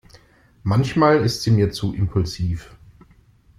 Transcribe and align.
Manchmal 0.63 1.17
ist 1.23 1.43
sie 1.43 1.51
mir 1.51 1.69
zu 1.71 1.93
impulsiv. 1.93 2.75